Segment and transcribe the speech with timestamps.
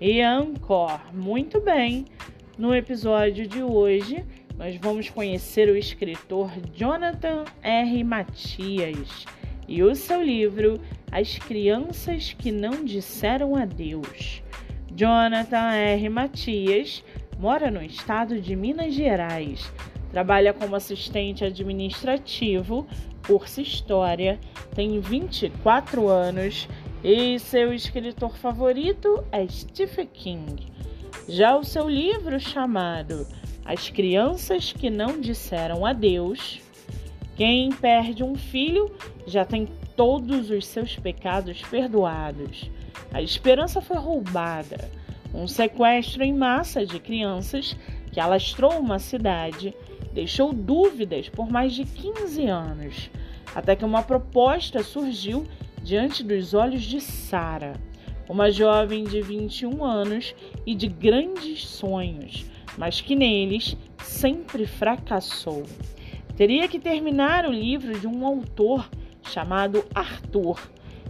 [0.00, 1.00] e Anchor.
[1.12, 2.06] Muito bem,
[2.58, 4.24] no episódio de hoje
[4.56, 8.04] nós vamos conhecer o escritor Jonathan R.
[8.04, 9.26] Matias
[9.66, 10.80] e o seu livro
[11.10, 14.42] As Crianças que Não Disseram Adeus.
[14.94, 16.08] Jonathan R.
[16.08, 17.02] Matias
[17.38, 19.72] mora no estado de Minas Gerais.
[20.12, 22.86] Trabalha como assistente administrativo,
[23.26, 24.38] cursa História,
[24.74, 26.68] tem 24 anos
[27.04, 30.72] e seu escritor favorito é Stephen King.
[31.28, 33.26] Já o seu livro chamado
[33.62, 36.62] As Crianças que Não Disseram Adeus,
[37.36, 38.90] quem perde um filho
[39.26, 42.70] já tem todos os seus pecados perdoados.
[43.12, 44.90] A esperança foi roubada.
[45.34, 47.76] Um sequestro em massa de crianças
[48.12, 49.74] que alastrou uma cidade
[50.14, 53.10] deixou dúvidas por mais de 15 anos,
[53.54, 55.46] até que uma proposta surgiu
[55.84, 57.74] diante dos olhos de Sara,
[58.26, 62.46] uma jovem de 21 anos e de grandes sonhos,
[62.78, 65.64] mas que neles sempre fracassou.
[66.34, 68.88] Teria que terminar o livro de um autor
[69.28, 70.58] chamado Arthur.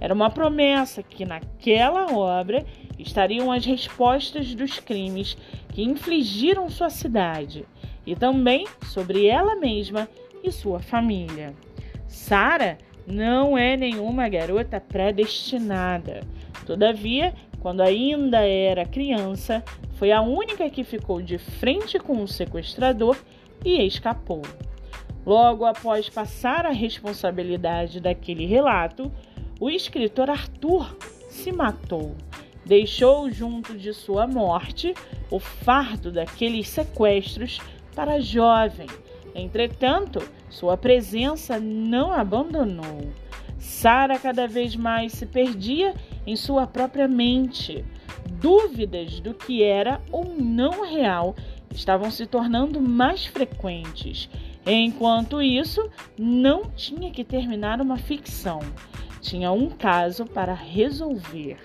[0.00, 2.64] Era uma promessa que naquela obra
[2.98, 5.36] estariam as respostas dos crimes
[5.68, 7.66] que infligiram sua cidade
[8.06, 10.08] e também sobre ela mesma
[10.42, 11.54] e sua família.
[12.08, 16.20] Sara não é nenhuma garota predestinada.
[16.66, 19.62] Todavia, quando ainda era criança,
[19.94, 23.16] foi a única que ficou de frente com o sequestrador
[23.64, 24.42] e escapou.
[25.24, 29.12] Logo após passar a responsabilidade daquele relato,
[29.60, 30.96] o escritor Arthur
[31.28, 32.16] se matou.
[32.64, 34.94] Deixou junto de sua morte
[35.30, 37.60] o fardo daqueles sequestros
[37.94, 38.86] para a jovem
[39.34, 40.22] Entretanto,
[40.52, 43.10] sua presença não abandonou.
[43.58, 45.94] Sara cada vez mais se perdia
[46.26, 47.82] em sua própria mente.
[48.32, 51.34] Dúvidas do que era ou não real
[51.70, 54.28] estavam se tornando mais frequentes.
[54.66, 58.60] Enquanto isso, não tinha que terminar uma ficção,
[59.22, 61.56] tinha um caso para resolver.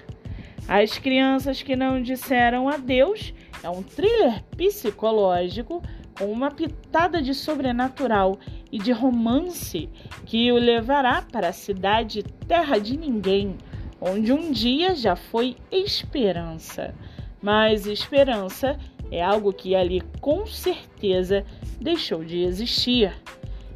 [0.66, 5.84] As crianças que não disseram adeus é um thriller psicológico
[6.18, 8.40] com uma pitada de sobrenatural
[8.72, 9.90] e de romance
[10.26, 13.56] que o levará para a cidade Terra de Ninguém,
[14.00, 16.94] onde um dia já foi esperança.
[17.42, 18.78] Mas esperança
[19.12, 21.46] é algo que ali com certeza
[21.80, 23.14] deixou de existir.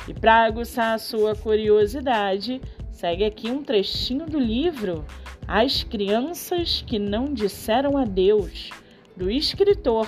[0.08, 5.06] E para aguçar a sua curiosidade, segue aqui um trechinho do livro
[5.48, 8.72] As Crianças que Não Disseram Adeus,
[9.16, 10.08] do escritor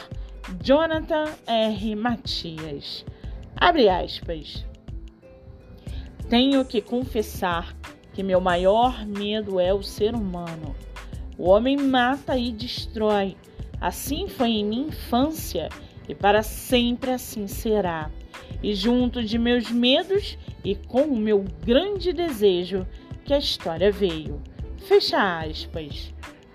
[0.62, 1.96] Jonathan R.
[1.96, 3.06] Matias.
[3.56, 4.66] Abre aspas.
[6.34, 7.78] Tenho que confessar
[8.12, 10.76] que meu maior medo é o ser humano.
[11.38, 13.38] O homem mata e destrói.
[13.80, 15.70] Assim foi em minha infância
[16.10, 18.10] e para sempre assim será.
[18.64, 20.36] E junto de meus medos
[20.66, 22.88] e com o meu grande desejo
[23.24, 24.42] que a história veio.
[24.88, 26.12] Fecha aspas.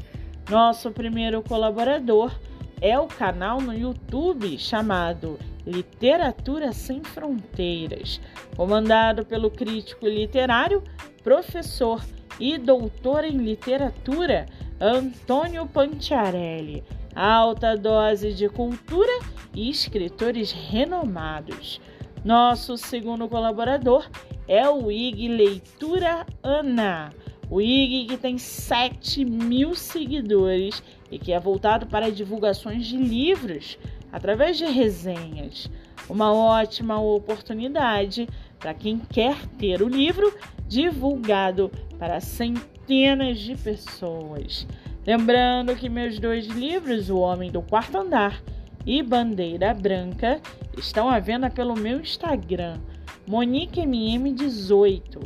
[0.50, 2.38] Nosso primeiro colaborador
[2.82, 8.22] é o canal no YouTube chamado Literatura Sem Fronteiras,
[8.56, 10.84] comandado pelo crítico literário,
[11.24, 12.04] professor
[12.40, 14.46] e doutor em literatura
[14.80, 16.84] Antônio Panciarelli.
[17.14, 19.12] Alta dose de cultura
[19.54, 21.82] e escritores renomados.
[22.24, 24.10] Nosso segundo colaborador
[24.48, 27.12] é o IG Leitura Ana.
[27.50, 33.78] O IG que tem 7 mil seguidores e que é voltado para divulgações de livros
[34.12, 35.70] através de resenhas.
[36.10, 38.28] Uma ótima oportunidade
[38.60, 40.34] para quem quer ter o livro
[40.68, 44.68] divulgado para centenas de pessoas.
[45.06, 48.42] Lembrando que meus dois livros, O Homem do Quarto Andar
[48.86, 50.42] e Bandeira Branca,
[50.78, 52.80] estão à venda pelo meu Instagram,
[53.28, 55.20] MoniqueMM18.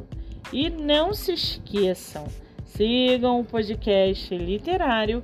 [0.52, 2.26] E não se esqueçam,
[2.66, 5.24] sigam o podcast literário